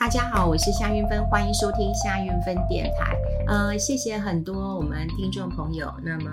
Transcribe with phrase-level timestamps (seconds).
[0.00, 3.14] 大家好，我是夏云芬，欢迎收听夏云芬电台。
[3.46, 6.30] 呃，谢谢很多我们听众朋友，那么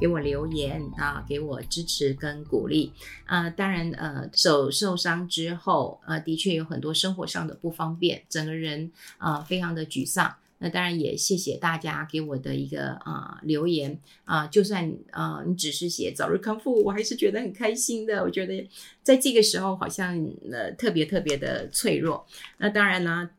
[0.00, 2.94] 给我留言啊，给我支持跟鼓励。
[3.26, 10.34] 呃，当然，呃，手受伤之后，呃，的确有很多生活上的不方便，整个人啊，呃，非常的沮丧。
[10.62, 18.22] 那当然也谢谢大家给我的一个啊、呃、留言啊、就算啊、呃、你只是写早日康复，我还是觉得很开心的。
[18.22, 18.68] 我觉得
[19.02, 20.14] 在这个时候好像
[20.52, 22.26] 呃特别特别的脆弱。
[22.58, 23.30] 那当然呢，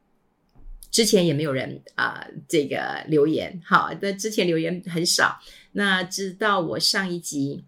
[0.89, 5.39] 之前也没有人啊、这个留言，好，那之前留言很少。
[5.73, 7.63] 那直到我上一集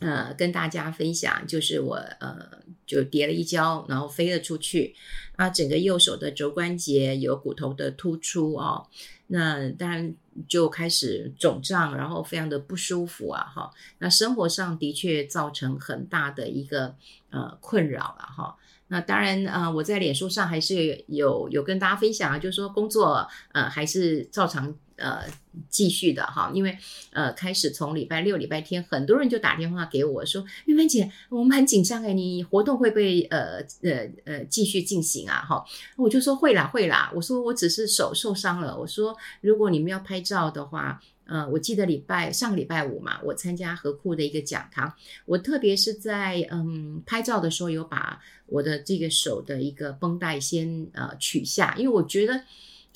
[0.00, 2.65] 呃跟大家分享，就是我呃。
[2.86, 4.94] 就跌了一跤，然后飞了出去，
[5.36, 8.86] 啊，整个右手的肘关节有骨头的突出哦，
[9.26, 10.14] 那当然
[10.48, 16.94] 就开始肿胀，然后非常的不舒服啊，哈，那生活上的确造成很大的一个
[17.30, 18.56] 呃困扰了哈。
[18.88, 24.74] 那当然啊、我在脸书上还是有，有跟大家分享啊，就是说工作呃还是照常。
[24.96, 25.24] 呃，
[25.68, 26.76] 继续的哈，因为
[27.12, 35.62] 呃，开始从礼拜六、礼拜天，很多人就打电话给我说：“玉芬姐，我们很紧张哎，你活动会不会呃呃呃继续进行啊？”哈，
[35.96, 37.12] 我就说会啦，会啦。
[37.14, 38.78] 我说我只是手受伤了。
[38.78, 44.90] 我说如果你们要拍照的话，呃，我记得礼拜上个礼拜五嘛，我参加和库的一个讲堂，
[45.26, 52.42] 我特别是在嗯拍照的时候有把我的这个手的一个绷带先呃取下，因为我觉得。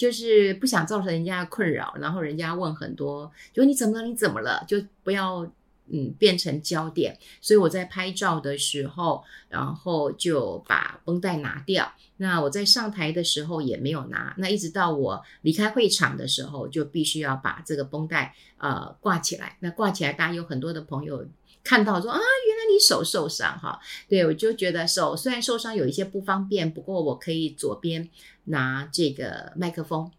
[0.01, 4.07] 就是不想造成人家困扰，然后人家问很多，就你怎么了？
[4.07, 4.65] 你怎么了？
[4.67, 5.47] 就不要
[5.89, 7.19] 嗯变成焦点。
[7.43, 11.93] 所以我在拍照的时候，然后就把绷带拿掉。
[12.17, 14.35] 那我在上台的时候也没有拿。
[14.39, 19.59] 那一直到我离开会场的时候，就必须要把这个绷带呃挂起来。
[19.61, 21.27] 那挂起来，大家有很多的朋友
[21.63, 23.79] 看到说啊，原来你手受伤哈。
[24.09, 28.09] 对，我就觉得手虽然受伤有一些不方便，不过我可以左边。
[28.45, 30.11] 拿这个麦克风，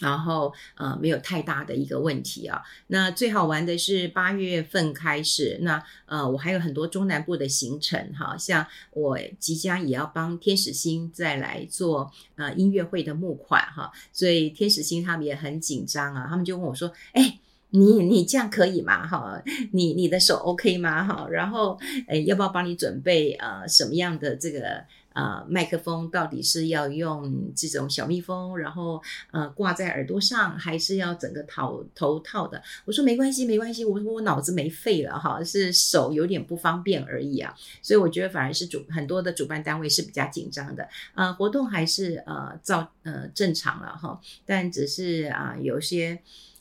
[0.00, 2.62] 然后呃没有太大的一个问题啊。
[2.88, 17.29] 那最好玩的是八月份开始，那呃我还有很多中南部的行程哈，像我即将也要帮天使星再来做呃音乐会的募款哈，所以天使星他们也很紧张啊，他们就问我说：“哎，
[17.70, 19.06] 你你这样可以吗？
[19.06, 19.42] 哈，
[19.72, 21.04] 你你的手 OK 吗？
[21.04, 32.62] 哈，然后哎要不要帮你准备呃什么样的这个？”呃，麦克风到底是要用这种小蜜蜂，然后呃挂在耳朵上，还是要整个套头套的？
[32.84, 37.52] 我说没关系，没关系，我说我脑子没废了哈，是手有点不方便而已啊。
[37.82, 46.20] 所以我觉得反而是主很多的主办单位是比较紧张的，呃，活动还是呃照呃正常了哈，但只是啊、有些。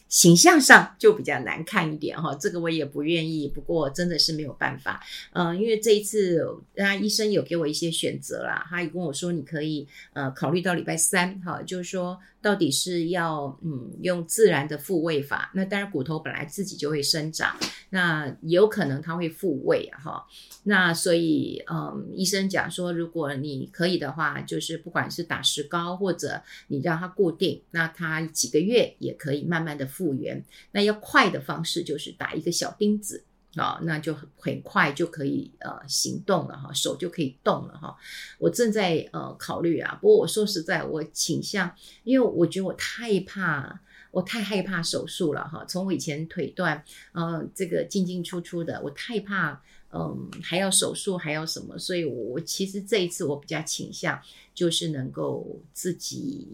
[0.10, 6.44] 形象上就比较难看一点哈，这个我也不愿意，不过真的是没有办法，嗯，因为这一次，
[6.78, 12.20] 啊，医生有给我一些选择啦，他也跟我说，你可以呃考虑到礼拜三哈，就是说。
[12.42, 17.54] 到底是要嗯用自然的复位法，那当然骨头本来自己就会生长，
[17.90, 20.26] 那有可能它会复位啊哈，
[20.64, 30.44] 那所以嗯医生讲说，如果你可以的话，就是不管是打石膏或者你让它固定，那它几个月也可以慢慢的复原。
[30.72, 33.26] 那要快的方式就是打一个小钉子。
[33.56, 37.98] 啊、那就很快就可以呃行动了哈，手就可以动了哈。
[38.38, 45.66] 我正在呃考虑啊，不过我说实在，我倾向，因为我觉得我太怕，我太害怕手术了哈。
[45.68, 49.60] 从我以前腿断，呃，这个进进出出的，我太怕，
[49.92, 54.22] 嗯、还要手术，还要什么，所以，我其实这一次我比较倾向
[54.54, 56.48] 就是能够自己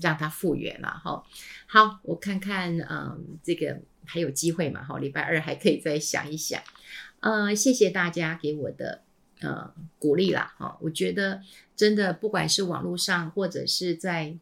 [0.00, 1.24] 让它复原了哈。
[1.66, 3.80] 好，我看看，嗯、这个。
[4.02, 4.82] 还有机会嘛？
[4.82, 6.60] 哈，礼拜二还可以再想一想。
[7.20, 9.02] 呃，谢谢大家给我的
[9.40, 10.52] 呃鼓励啦。
[10.58, 11.42] 哈，我觉得
[11.76, 14.36] 真的不管是网络上或者是在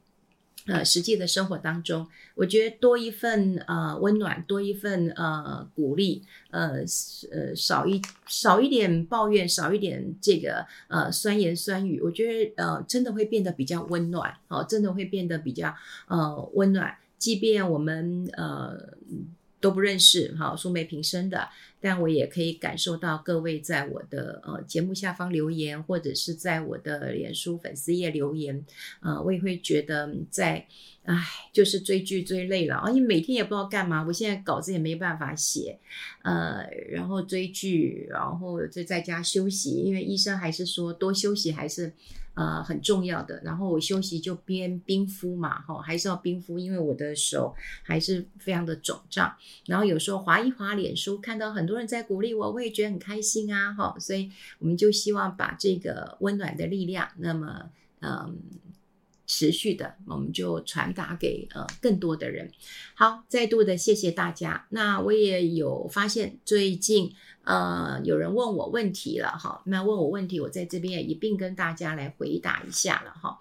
[0.69, 2.07] 呃实际的生活当中，
[2.37, 6.85] 我觉得多一份呃温暖，多一份呃鼓励，呃
[7.33, 14.33] 呃少一少一点抱怨，少一点这个呃酸言酸语，我觉得呃真的会变得比较温暖。
[14.49, 15.75] 哦，真的会变得比较
[16.07, 18.97] 呃温暖，即便我们呃。
[19.61, 21.49] 都不认识哈，素昧平生的，
[21.81, 28.65] 但我也可以感受到各位在我的呃节目下方留言，或者是在我的脸书粉丝页留言，
[29.01, 30.67] 呃，我也会觉得在，
[31.09, 35.79] 唉，就是追剧追累了啊，你每天也不知道干嘛，我现在稿子也没办法写，
[36.23, 41.95] 呃，然后追剧，然后就在家休息，因为医生还是说多休息还是。
[42.35, 43.43] 呃，很重要的。
[43.43, 47.53] 然后我休息就边冰敷嘛，哈，还是要冰敷，因为我的手
[47.83, 49.35] 还是非常的肿胀。
[49.67, 53.97] 然后有时候滑一滑脸书，看到很多人在鼓励我，我也觉得很开心啊，哈。
[53.99, 54.31] 所以
[54.61, 57.71] 我们就希望把这个温暖的力量，那么，
[58.03, 58.39] 嗯，
[59.29, 62.51] 持续的，我们就传达给呃更多的人。
[62.95, 64.67] 好，再度的谢谢大家。
[64.71, 67.13] 那我也有发现最近
[67.45, 73.39] 呃有人问我问题了哈，那问我问题，我在这边也一并跟大家来回答一下了哈。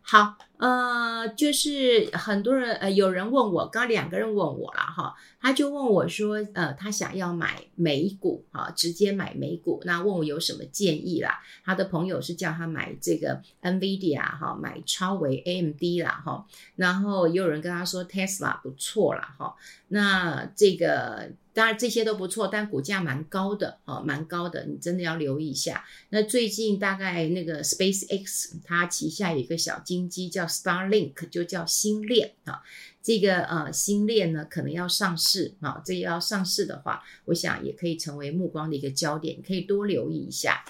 [0.00, 11.40] 好，呃，就是很多人，呃，有人问我，刚两个人问我了哈，他就问我说，呃，他想要买美股啊，直接买美股，那问我有什么建议啦？
[11.64, 16.44] 他的朋友是叫他买这个 NVIDIA 哈，买超维 AMD 啦哈，
[16.74, 19.54] 然后也有人跟他说 Tesla 不错啦哈，
[19.88, 21.30] 那这个。
[21.54, 25.84] 当然这些都不错，但股价蛮高的哈，蛮高的，你真的要留意一下。
[26.10, 32.62] 那最近大概那个 SpaceX 它旗下有一个小金鸡叫 Starlink，就叫星链啊。
[33.00, 40.64] 这个呃星链呢可能要上市啊，这要上市的话，我想也可以成为目光的一个焦点，可以多留意一下。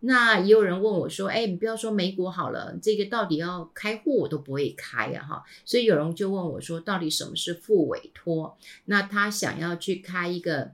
[0.00, 10.72] 那也有人问我说：“哎，你不要说美股好了，这个到底要开户我都不会开呀，哈。”所以有人就问我说：“到底什么是复委托？”那他想要去开一个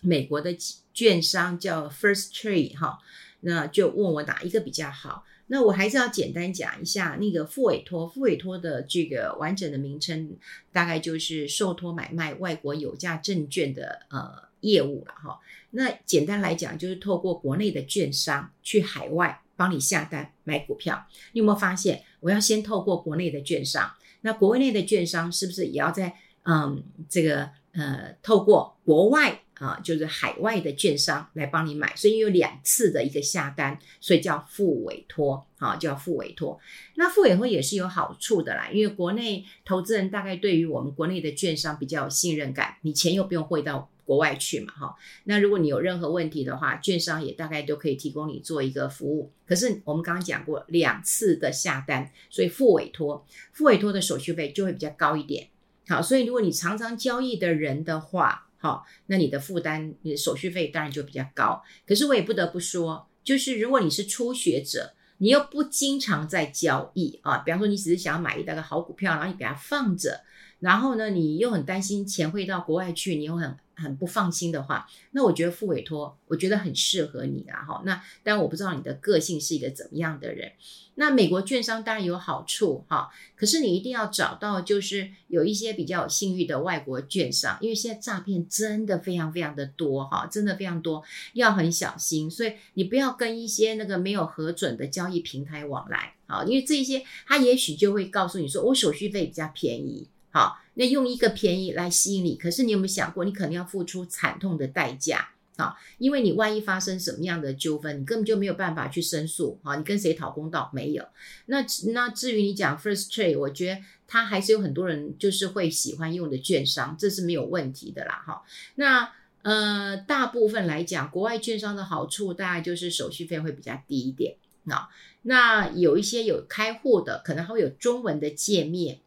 [0.00, 0.56] 美国的
[0.94, 3.00] 券商叫 First Trade 哈，
[3.40, 5.24] 那就问我哪一个比较好。
[5.52, 10.34] 那我还是要简单讲一下那个复委托，复委托的这个完整的名称
[10.72, 15.38] 大概就是受托买卖外国有价证券的呃业务了哈。
[15.72, 21.06] 那简单来讲，就是透过国内的券商去海外帮你下单买股票。
[21.32, 26.14] 你有没有发现，我要先透过国内的券商，那国内的券商是不是也要在
[26.44, 31.94] 嗯这个呃透过国外啊，就是海外的券商来帮你买？
[31.94, 36.58] 所以有两次的一个下单，所以叫付委托啊，叫复委托。
[36.96, 43.88] 那付委托也是有好处的啦，因为国内投资人大概对于我们国内的券商比较有信任感，你钱又不用汇到。
[44.04, 49.30] 国外去嘛，哈，那如果你有任何问题的话，券商也大概都可以提供你做一个服务。
[49.46, 55.48] 可是我们刚刚讲过两次的下单，所以付委托，付委托的手续费就会比较高一点。
[55.86, 61.60] 好，所以如果你常常交易的人的话，好，那你的负担，你的手续费当然就比较高。
[61.84, 70.22] 可是我也不得不说，就是如果你是初学者，你又不经常在交易啊，比方说你只是想要买一大个好股票，然后你给它放着，
[70.60, 73.56] 然后呢，你又很担心钱会到国外去，你又很。
[73.82, 77.82] 很不放心的话，那我觉得复委托，我觉得很适合你啊哈。
[77.84, 80.52] 那但我不知道你的个性是一个怎么样的人。
[80.94, 91.02] 那美国券商当然有好处哈，可是你一定要找到就是有一些比较有信誉的外国券商，因为现在诈骗真的非常非常的多哈，真的非常多，
[91.32, 92.30] 要很小心。
[92.30, 100.08] 所以你不要跟一些那个没有核准的交易平台往来啊，因为这些他也许就会告诉你说，我手续费比较便宜。
[100.32, 105.76] 好，那用一个便宜来吸引你，可是你有没有想过，你可能要付出惨痛的代价啊？
[105.98, 109.76] 因为你万一发生什么样的纠纷，你根本就没有办法去申诉啊！
[109.76, 110.70] 你跟谁讨公道？
[110.72, 111.06] 没有。
[111.46, 111.62] 那
[111.92, 118.24] 那至于你讲 First Trade，我觉得它还是有很多人就是会喜欢用的券商，这是没有问题的啦。
[118.26, 118.42] 哈，
[118.76, 119.12] 那
[119.42, 124.88] 呃，大部分来讲，国外券商的好处大概就是手续费会比较低一点那。
[125.24, 129.00] 那有一些有开户的，可能还会有中文的界面。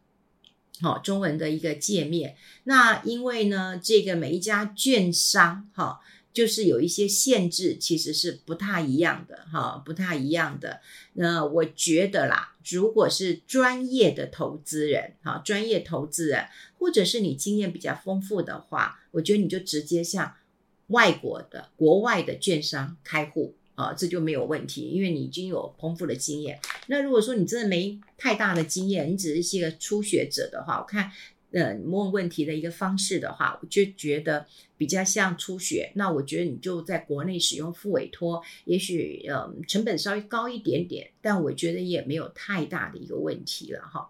[0.82, 2.36] 好，中文的一个界面。
[2.66, 6.02] 那因为呢，这个每一家券商，哈，
[6.34, 10.82] 就是有一些限制，其实是不太一样的，哈，不太一样的。
[11.14, 16.46] 那我觉得啦，如果是专业的投资人，哈，专业投资人，
[16.78, 20.36] 或者是你经验比较丰富的话，我觉得你就直接向
[20.88, 23.56] 外国的、国外的券商开户。
[23.76, 26.60] 啊，这就没有问题，因为你已经有丰富的经验。
[26.88, 31.12] 那如果说你真的没太大的经验，你只是一个初学者的话，我看，
[31.52, 34.46] 呃，问问题的一个方式的话，我就觉得
[34.78, 35.92] 比较像初学。
[35.96, 44.10] 那我觉得你就在国内使用副委托，也许呃成本稍微高一点点，但我觉得也没有太大的一个问题了哈。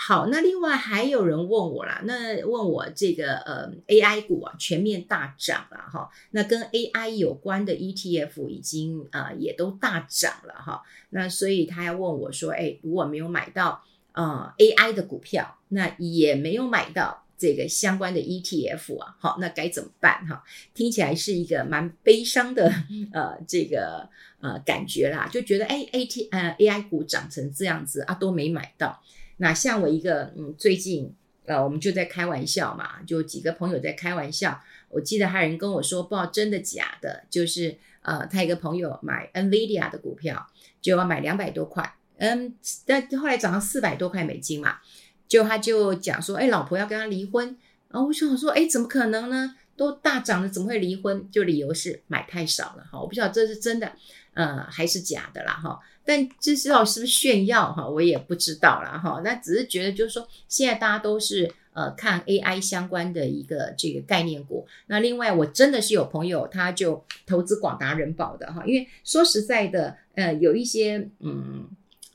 [0.00, 20.44] 好，那另外还有人问我啦，那问我这个呃 AI 股啊全面大涨了哈，那跟 AI 有关的 ETF 已经呃也都大涨了哈，那所以他要问我说，哎，如果没有买到呃 AI 的股票，那也没有买到这个相关的 ETF 啊，好，那该怎么办哈？
[20.74, 22.72] 听起来是一个蛮悲伤的
[23.12, 24.08] 呃这个
[24.40, 29.02] 呃感觉啦，就觉得哎 AT 呃 AI 股涨成这样子啊都没买到。
[29.38, 31.12] 那像我一个，嗯，最近，
[31.46, 34.60] 呃，我们就在开玩笑嘛，就几个朋友在开玩笑。
[34.90, 40.46] 我记得还有人跟我说，不知道真的假的，就是，呃，他一个朋友买 NVIDIA 的股票，
[40.80, 42.54] 就要买两百多块，嗯，
[42.86, 44.78] 但后来涨到四百多块美金嘛，
[45.26, 47.56] 就他就讲说，哎，老婆要跟他离婚，
[47.90, 49.54] 然后我想说，哎，怎么可能呢？
[49.76, 51.30] 都大涨了，怎么会离婚？
[51.30, 53.00] 就理由是买太少了哈。
[53.00, 53.92] 我不知道这是真的，
[54.34, 55.78] 呃，还是假的啦哈。
[56.08, 59.20] 但这知道是不是炫耀哈，我也不知道啦哈。
[59.22, 64.66] 那只是觉得就是说，现在大家都是呃看 AI 相关的一个这个概念股。
[64.86, 71.68] 那另外，我真的是有朋友他就投资广达人保的哈，因为说实在的，呃，有一些嗯。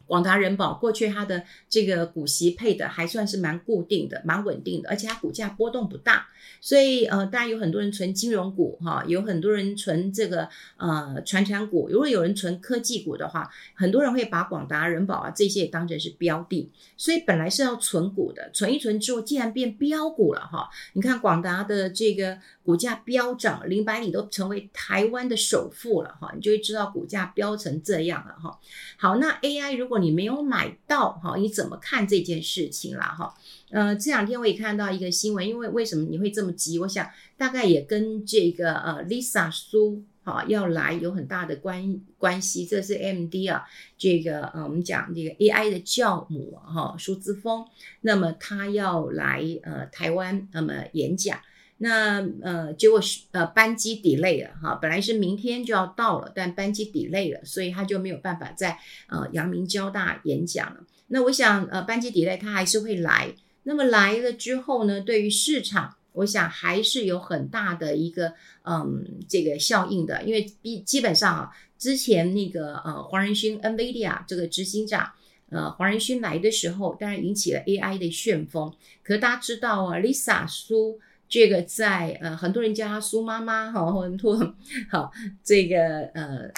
[0.06, 6.28] 广达人保过去它的这个股息配的还算是蛮固定的，蛮稳定的，而且它股价波动不大，
[6.60, 28.60] 所以呃，当然有很多人存金融股哈，有很多人存这个呃传产股，如果有人存科技股的话，很多人会把广达人保啊这些也当成是标的，所以本来是要存股的，存一存之后竟然变标股了哈，你看广达的这个股价飙涨，林百里都成为台湾的首富了哈，你就会知道股价飙成这样了哈。
[28.98, 33.34] 好，那 AI 如果你没有买到哈，你怎么看这件事情啦哈？
[33.72, 36.80] 呃，这两天我也看到一个新闻，因为为什么你会这么急？
[36.80, 42.66] 我想大概也跟这个呃 Lisa 苏哈要来有很大的关关系。
[42.66, 43.66] 这是 MD 啊，
[43.98, 47.66] 这个呃我们讲这个 AI 的教母哈苏姿丰，
[48.02, 51.40] 那么他要来呃台湾那么演讲。
[51.78, 58.78] 那呃，结果是呃班机 delay 了哈，本来是明天就要到了，但班机 delay 了，所以他就没有办法在
[59.10, 60.86] 呃阳明交大演讲了。
[61.08, 75.12] 那我想呃班机 delay 他还是会来，那么来了之后呢，对于市场，我想还是有很大的一个嗯这个效应的，因为基基本上啊，之前那个呃黄仁勋 NVIDIA 这个执行长
[75.50, 81.02] 呃黄仁勋来的时候，当然引起了 AI 的旋风，可是大家知道啊，Lisa 苏。
[81.28, 84.16] 这个在呃，很多人叫她苏妈妈哈，或者
[84.90, 85.12] 好
[85.44, 86.52] 这个呃，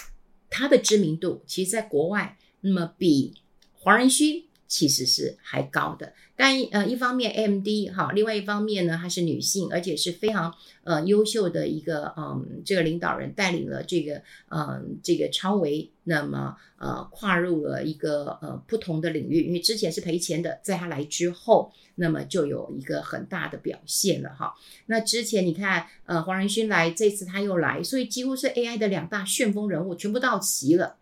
[0.50, 3.34] 她的知名度其实在国外，那么比
[3.74, 6.14] 黄仁勋其实是还高的。
[6.38, 10.54] 但呃，一方面 M D 哈，另外一方面呢，她是女性，而且是非常
[10.84, 24.54] 呃优秀的一个嗯，这个领导人带领了这个嗯，这个超维，那么呃跨入了一个呃不同的领域，因为之前是赔钱的，在她来之后，那么就有一个很大的表现了哈。
[24.88, 30.98] 那之前你看呃黄仁勋来，这次他又来，所以几乎是 AI 的两大旋风人物全部到齐了。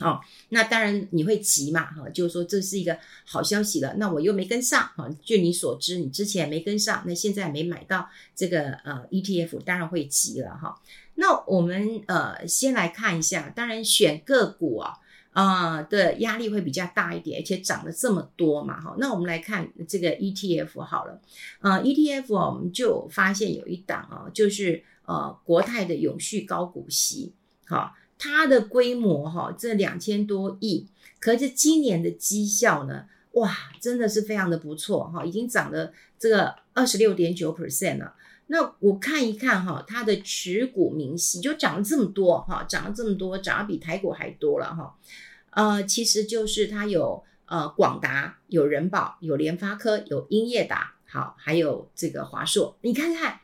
[0.00, 3.94] 哦，那当然你会急嘛，哈，就是说这是一个好消息了。
[3.96, 10.76] 那我又没跟上，哈，据你所知，你之前没跟上，那现在没买到这个呃 ETF，当然会急了，哈。
[11.14, 14.94] 那我们呃先来看一下，当然选个股啊，
[15.30, 18.96] 啊、呃、的压力会比较大一点，而且涨了这么多嘛，哈。
[18.98, 21.20] 那我们来看这个 ETF 好了，
[21.60, 27.32] 呃，ETF 哦我们就发现有一档啊，就是呃国泰的永续高股息，
[27.66, 27.94] 好。
[28.24, 30.86] 它的规模哈，这两千多亿，
[31.20, 38.14] 可是今年的绩效呢，哇，真的是非常的不错哈，已经涨了这个二十六点九 percent 了。
[38.46, 44.96] 那我看一看哈，它的持股明细就涨了这么多哈，涨了这么多，涨得比台股还多了哈。
[45.50, 52.78] 呃，其实就是它有呃广达、有人保、有联发科、有英业达，好，还有这个华硕。
[52.80, 53.40] 你看看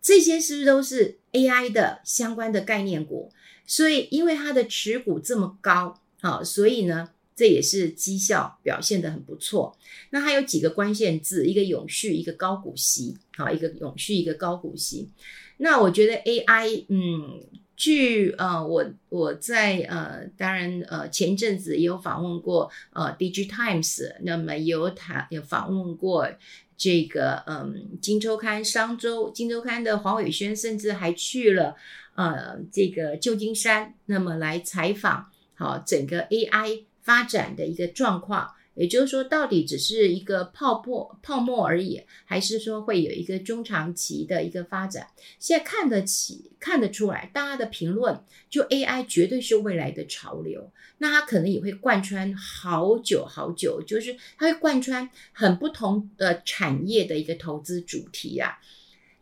[0.00, 3.30] 这些是不是都是 AI 的相关的概念股？
[3.66, 9.76] 所以，因为它的持股这么高，好，所以呢，这也是绩效表现得很不错。
[10.10, 15.08] 那还有几个关键字，一个永续，一个高股息，好，一个永续，一个高股息。
[15.56, 17.40] 那我觉得 AI，嗯，
[17.74, 26.28] 据呃，我我在呃，当然呃，前阵子也有访问过呃，DIG Times，那么也有谈，有访问过
[26.76, 31.76] 这个嗯，《金周刊》、商周、《金周刊》的黄伟轩，甚至还去了。
[32.14, 45.08] 呃，这个旧金山，那么来采访，好，整个 AI 发展的一个状况，也就是说，到底只是一个泡沫泡沫而已，还是说会有一个中长期的一个发展？
[45.40, 58.58] 现在看得起看得出来，大家的评论就 AI 绝对是未来的潮流，那它可能也会贯穿好久好久，就是它会贯穿很不同的产业的一个投资主题啊。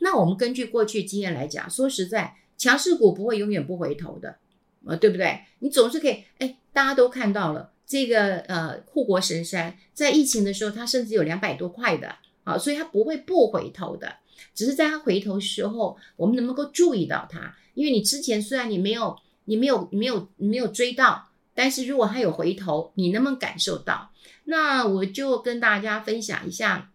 [0.00, 2.36] 那我们根据过去经验来讲，说实在。
[2.62, 4.36] 强势股不会永远不回头的，
[4.86, 5.40] 呃，对不对？
[5.58, 12.14] 你总是可以，哎，大家都看到了这个呃护国神山，在疫情的时候，它甚至有两百多块的，
[12.44, 14.14] 啊，所以它不会不回头的，
[14.54, 17.52] 只是在它回头时候，我们能不能够注意到它？
[17.74, 24.12] 因为你之前虽然你没有，你没有，没有，没有追到，但是如果它有回头，你能不能感受到？
[24.44, 26.91] 那我就跟大家分享一下。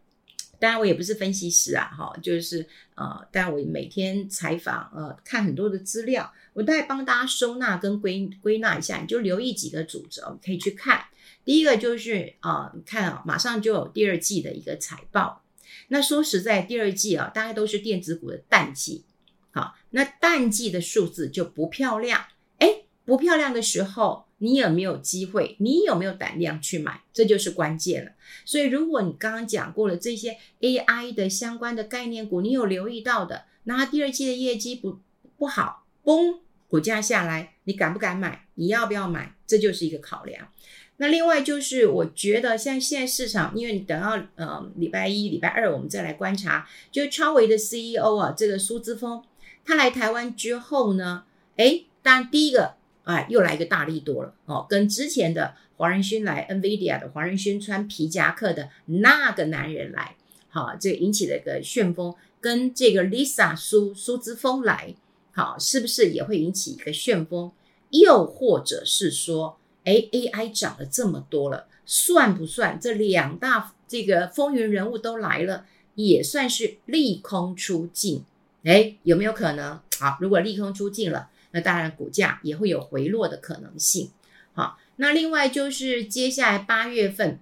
[0.60, 11.06] 当然，我也不是分析师啊，哈，就是呃，但我每天采访，呃，看很多的资料，我大概帮大家收纳跟归归纳一下，你就留意几个主轴可以去看。
[11.46, 15.44] 第一个就是啊，你看啊，马上就有第二季的一个财报，
[15.88, 19.06] 那说实在，第二季啊，大概都是电子股的淡季。
[19.52, 22.26] 好，那淡季的数字就不漂亮。
[22.60, 25.56] 诶，不漂亮的时候，你有没有机会？
[25.60, 27.02] 你有没有胆量去买？
[27.12, 28.12] 这就是关键了。
[28.46, 35.00] 所以，如果你刚刚讲过了这些 AI 的相关的概念股，你有留意到的，那它第二季的业绩不
[35.38, 38.48] 不好，崩，股价下来，你敢不敢买？
[38.54, 39.36] 你要不要买？
[39.48, 40.50] 这就是一个考量。
[40.98, 49.24] 那另外就是，我觉得像现在市场，因为你等到呃礼拜一、礼拜二，我们再来观察，就超微的 CEO 啊，这个苏之峰，
[49.66, 51.24] 他来台湾之后呢，
[51.56, 52.76] 诶，当然第一个。
[53.08, 60.18] 哎，又来一个大力多了哦，跟之前的黄仁勋来，NVIDIA 的黄仁勋穿皮夹克的那个男人来，
[60.50, 64.94] 好，这引起了一个旋风，跟这个 Lisa 苏苏姿丰来，
[65.32, 67.50] 好，是不是也会引起一个旋风？
[67.92, 78.26] 又或者是说，哎，AI 涨了这么多了，算不算这两大这个风云人物都来了，也算是利空出尽？
[78.66, 79.80] 哎，有没有可能？
[79.98, 81.30] 好，如果利空出尽了。
[81.52, 84.12] 那当然，股价也会有回落的可能性。
[84.54, 87.40] 好，那另外就是接下来八月份，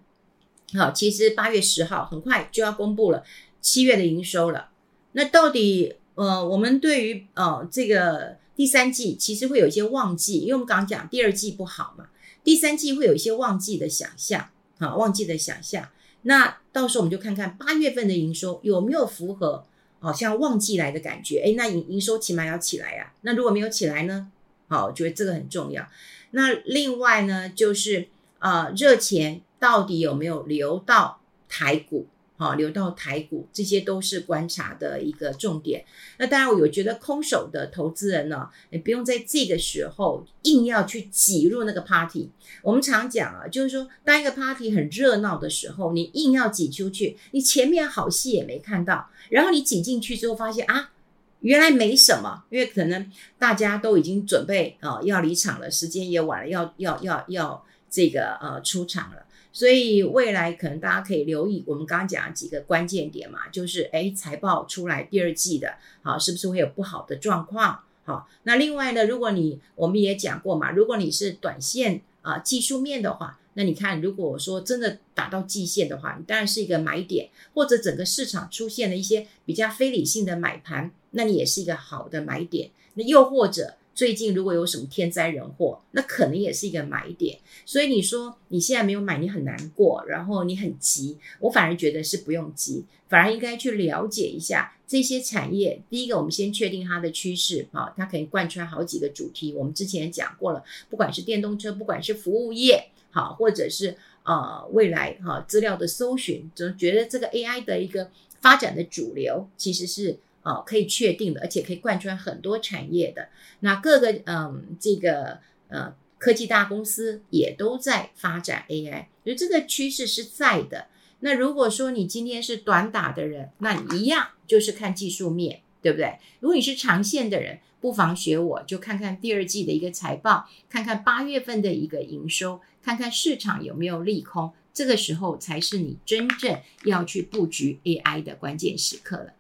[0.73, 3.23] 好，其实八月十号很快就要公布了
[3.61, 4.69] 七月的营收了。
[5.13, 12.07] 那到底呃，我们对于呃这个第三季其实会有一些旺季，因为我们刚刚讲第二季不好嘛，
[12.43, 15.89] 第三季会有一些旺季的想象，好，旺季的想象。
[16.23, 19.65] 那到时候我们就看看八月份的营收有没有符合。
[20.05, 23.11] 好像旺季来的感觉，哎，那营营收起码要起来呀。
[23.21, 24.31] 那如果没有起来呢？
[24.67, 25.87] 好，我觉得这个很重要。
[26.31, 28.07] 那另外呢，就是
[28.39, 31.19] 呃，热钱到底有没有流到
[31.49, 32.07] 台股？
[32.37, 35.85] 好，流到台股，这些都是观察的一个重点。
[36.17, 42.29] 那当然，我有觉得空手的投资人呢，你不用在这个时候硬要去挤入那个 party。
[42.61, 50.91] 我们常讲啊，就是说，当一个 party 很热闹的时候，你硬要挤出去，你前面好戏也没看到，然后你挤进去之后发现啊，
[51.39, 59.24] 原来没什么，因为可能大家都已经准备啊、要离场了，时间也晚了，要要要要这个呃出场了。
[59.55, 67.79] 所以未来可能大家可以留意我们刚刚讲的几个关键点嘛，就是诶财报出来第二季的，好，是不是会有不好的状况？
[68.03, 82.71] 好，那另外呢，如果你我们也讲过嘛，如果你是短线啊、技术面的话，那你看如果说真的打到季线的话，你当然是一个买点，或者整个市场出现了一些比较非理性的买盘，那你也是一个好的买点。
[82.95, 83.75] 那又或者。
[83.95, 87.39] 最近如果有什么天灾人祸，那可能也是一个买点。
[87.65, 91.17] 所以你说你现在没有买，你很难过，然后你很急。
[91.39, 95.81] 我反而觉得是不用急，反而应该去了解一下这些产业。
[95.89, 99.53] 第一个，我们先确定它的趋势啊，它可以贯穿好几个主题。
[99.53, 110.19] 我们之前也讲过了，不管是电动车，不管是服务业，好，或者是呃未来哈资料的搜寻，总觉得这个 AI 的一个发展的主流其实是。
[110.45, 113.29] 哦，可以确定的，而且可以贯穿很多产业的。
[113.61, 120.85] 那各个嗯，这个呃科技大公司也都在发展 AI，所以这个趋势是在的。
[121.21, 126.19] 那如果说你今天是短打的人，那一样就是看技术面，对不对？
[126.39, 139.33] 如果你是长线的人，不妨学我，就看看第二季的一个财报，看看八月份的一个营收，看看市场有没有利空，这个时候才是你真正要去布局 AI 的关键时刻了。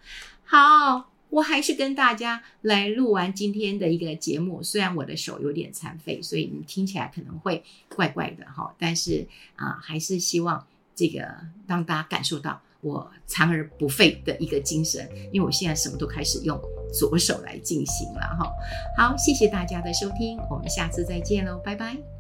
[0.45, 4.61] 好，我还是跟大家来录完今天的一个节目。
[4.61, 11.27] 虽然我的手有点残废，所以你听起来可能会怪怪的哈，但是啊、还是希望这个
[11.67, 15.09] 让大家感受到我残而不废的一个精神。
[15.33, 16.59] 因为我现在什么都开始用
[16.93, 18.49] 左手来进行了哈。
[18.95, 22.14] 好，谢谢大家的收听，我们下次再见喽，拜拜。